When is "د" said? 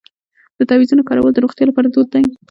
0.57-0.59, 1.33-1.37